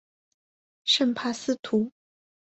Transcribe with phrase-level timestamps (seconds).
[0.83, 1.91] 圣帕斯图。